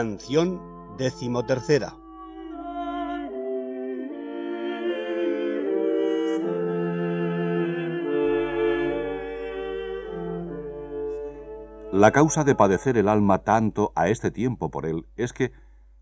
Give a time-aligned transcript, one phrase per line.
[0.00, 0.62] Canción
[0.96, 1.94] decimotercera.
[11.92, 15.52] La causa de padecer el alma tanto a este tiempo por él es que,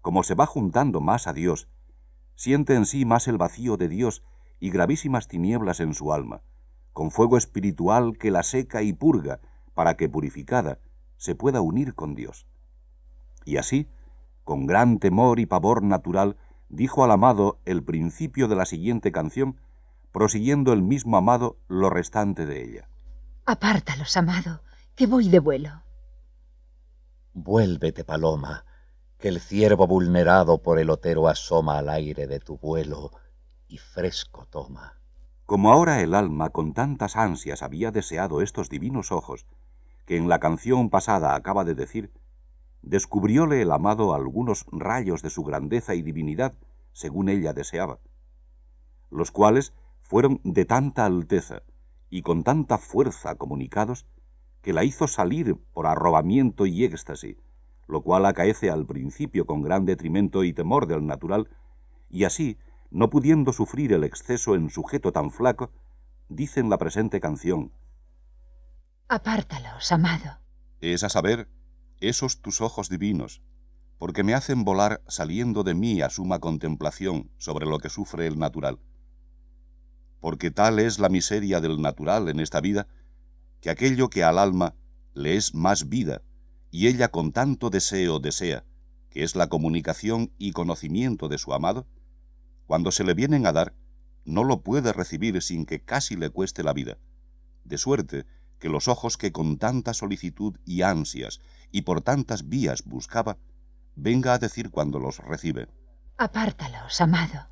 [0.00, 1.68] como se va juntando más a Dios,
[2.34, 4.24] siente en sí más el vacío de Dios
[4.58, 6.42] y gravísimas tinieblas en su alma,
[6.92, 9.38] con fuego espiritual que la seca y purga,
[9.72, 10.80] para que purificada
[11.16, 12.48] se pueda unir con Dios.
[13.44, 13.88] Y así,
[14.44, 16.36] con gran temor y pavor natural,
[16.68, 19.60] dijo al amado el principio de la siguiente canción,
[20.12, 22.88] prosiguiendo el mismo amado lo restante de ella.
[23.46, 24.62] Apártalos, amado,
[24.94, 25.82] que voy de vuelo.
[27.32, 28.64] Vuélvete, paloma,
[29.18, 33.10] que el ciervo vulnerado por el otero asoma al aire de tu vuelo
[33.68, 34.98] y fresco toma.
[35.46, 39.46] Como ahora el alma con tantas ansias había deseado estos divinos ojos,
[40.06, 42.12] que en la canción pasada acaba de decir,
[42.84, 46.54] descubrióle el amado algunos rayos de su grandeza y divinidad,
[46.92, 47.98] según ella deseaba,
[49.10, 51.62] los cuales fueron de tanta alteza
[52.10, 54.06] y con tanta fuerza comunicados,
[54.62, 57.36] que la hizo salir por arrobamiento y éxtasis,
[57.86, 61.48] lo cual acaece al principio con gran detrimento y temor del natural,
[62.08, 62.58] y así,
[62.90, 65.70] no pudiendo sufrir el exceso en sujeto tan flaco,
[66.28, 67.72] dice en la presente canción,
[69.08, 70.38] Apártalos, amado.
[70.80, 71.48] Es a saber,
[72.00, 73.42] esos tus ojos divinos,
[73.98, 78.38] porque me hacen volar saliendo de mí a suma contemplación sobre lo que sufre el
[78.38, 78.78] natural.
[80.20, 82.88] Porque tal es la miseria del natural en esta vida,
[83.60, 84.74] que aquello que al alma
[85.14, 86.22] le es más vida,
[86.70, 88.64] y ella con tanto deseo desea,
[89.10, 91.86] que es la comunicación y conocimiento de su amado,
[92.66, 93.74] cuando se le vienen a dar,
[94.24, 96.98] no lo puede recibir sin que casi le cueste la vida,
[97.64, 98.26] de suerte
[98.58, 101.40] que los ojos que con tanta solicitud y ansias
[101.74, 103.36] y por tantas vías buscaba,
[103.96, 105.66] venga a decir cuando los recibe.
[106.16, 107.48] Apártalos, amado.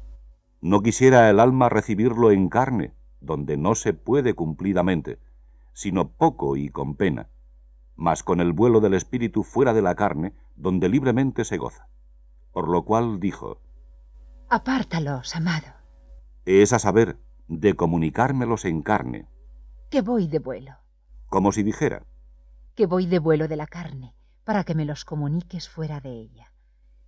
[0.61, 5.19] No quisiera el alma recibirlo en carne, donde no se puede cumplidamente,
[5.73, 7.31] sino poco y con pena,
[7.97, 11.89] mas con el vuelo del espíritu fuera de la carne, donde libremente se goza.
[12.53, 13.59] Por lo cual dijo,
[14.49, 15.67] Apártalos, amado.
[16.45, 17.19] Es a saber,
[17.49, 19.27] de comunicármelos en carne.
[19.91, 20.77] Que voy de vuelo
[21.33, 22.05] como si dijera,
[22.75, 26.53] que voy de vuelo de la carne, para que me los comuniques fuera de ella,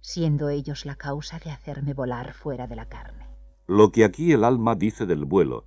[0.00, 3.26] siendo ellos la causa de hacerme volar fuera de la carne.
[3.66, 5.66] Lo que aquí el alma dice del vuelo,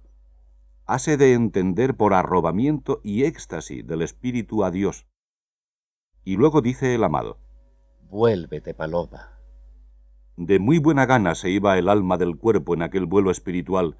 [0.85, 5.07] hace de entender por arrobamiento y éxtasis del espíritu a Dios.
[6.23, 7.39] Y luego dice el amado,
[8.09, 9.31] Vuélvete, paloma.
[10.37, 13.97] De muy buena gana se iba el alma del cuerpo en aquel vuelo espiritual,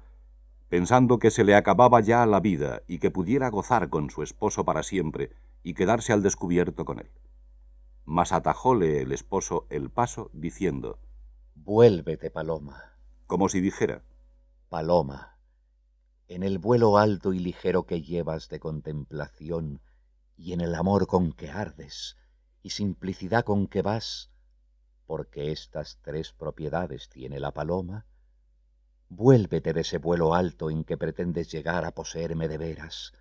[0.68, 4.64] pensando que se le acababa ya la vida y que pudiera gozar con su esposo
[4.64, 5.32] para siempre
[5.62, 7.10] y quedarse al descubierto con él.
[8.04, 10.98] Mas atajóle el esposo el paso, diciendo,
[11.54, 12.94] Vuélvete, paloma.
[13.26, 14.02] Como si dijera,
[14.68, 15.36] Paloma,
[16.28, 19.80] en el vuelo alto y ligero que llevas de contemplación,
[20.36, 22.16] y en el amor con que ardes,
[22.62, 24.30] y simplicidad con que vas,
[25.06, 28.06] porque estas tres propiedades tiene la paloma,
[29.10, 33.14] Vuélvete de ese vuelo alto en que pretendes llegar a poseerme de veras,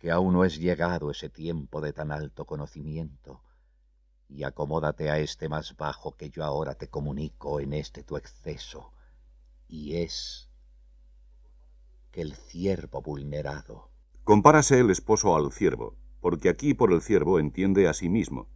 [0.00, 3.42] que aún no es llegado ese tiempo de tan alto conocimiento,
[4.28, 8.92] y acomódate a este más bajo que yo ahora te comunico en este tu exceso,
[9.68, 10.48] y es
[12.10, 13.90] que el ciervo vulnerado.
[14.24, 18.48] Compárase el esposo al ciervo, porque aquí por el ciervo entiende a sí mismo.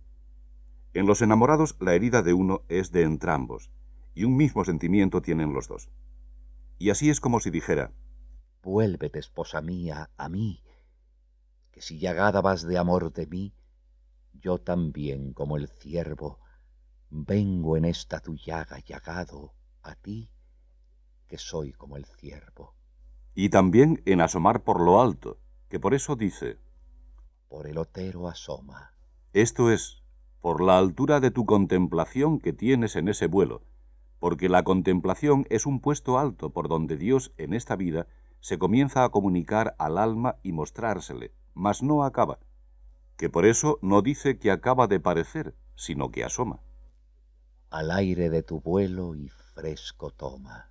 [0.95, 3.71] En los enamorados la herida de uno es de entrambos,
[4.15, 5.91] y un mismo sentimiento tienen los dos.
[6.79, 7.93] Y así es como si dijera,
[8.63, 10.63] Vuélvete, esposa mía, a mí,
[11.75, 13.53] que si llagada vas de amor de mí,
[14.33, 16.39] yo también, como el ciervo,
[17.11, 20.31] vengo en esta tu llaga llagado a ti,
[21.27, 22.77] que soy como el ciervo.
[23.35, 26.61] Y también en asomar por lo alto, que por eso dice,
[27.49, 28.93] Por el otero asoma.
[29.33, 30.05] Esto es,
[30.41, 33.63] por la altura de tu contemplación que tienes en ese vuelo,
[34.21, 38.07] porque la contemplación es un puesto alto por donde Dios en esta vida
[38.39, 42.39] se comienza a comunicar al alma y mostrársele, mas no acaba,
[43.17, 46.61] que por eso no dice que acaba de parecer, sino que asoma.
[47.71, 50.71] Al aire de tu vuelo y fresco toma.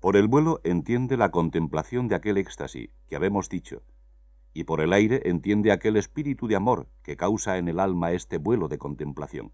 [0.00, 3.82] Por el vuelo entiende la contemplación de aquel éxtasis que habemos dicho,
[4.52, 8.38] y por el aire entiende aquel espíritu de amor que causa en el alma este
[8.38, 9.52] vuelo de contemplación.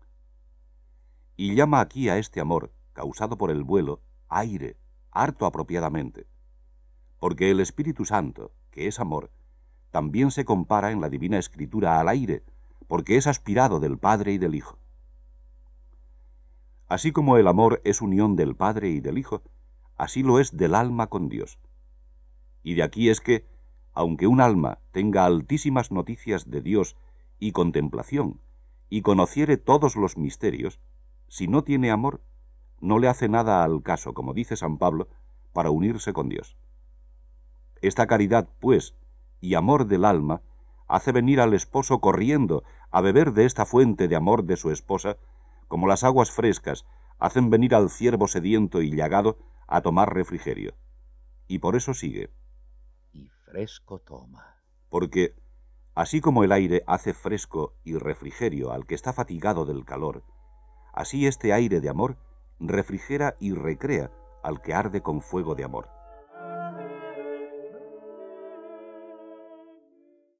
[1.37, 4.77] Y llama aquí a este amor, causado por el vuelo, aire,
[5.11, 6.27] harto apropiadamente.
[7.19, 9.31] Porque el Espíritu Santo, que es amor,
[9.91, 12.43] también se compara en la Divina Escritura al aire,
[12.87, 14.79] porque es aspirado del Padre y del Hijo.
[16.89, 19.43] Así como el amor es unión del Padre y del Hijo,
[19.97, 21.59] así lo es del alma con Dios.
[22.63, 23.47] Y de aquí es que,
[23.93, 26.97] aunque un alma tenga altísimas noticias de Dios
[27.39, 28.41] y contemplación,
[28.89, 30.81] y conociere todos los misterios,
[31.29, 32.23] si no tiene amor,
[32.81, 35.09] no le hace nada al caso, como dice San Pablo,
[35.53, 36.57] para unirse con Dios.
[37.83, 38.97] Esta caridad, pues,
[39.41, 40.43] y amor del alma,
[40.89, 45.17] hace venir al esposo corriendo a beber de esta fuente de amor de su esposa,
[45.69, 46.85] como las aguas frescas
[47.19, 49.39] hacen venir al ciervo sediento y llagado
[49.69, 50.75] a tomar refrigerio.
[51.47, 52.31] Y por eso sigue.
[53.13, 54.63] Y fresco toma.
[54.89, 55.35] Porque,
[55.95, 60.25] así como el aire hace fresco y refrigerio al que está fatigado del calor,
[60.93, 62.17] así este aire de amor
[62.59, 64.11] refrigera y recrea
[64.43, 66.00] al que arde con fuego de amor.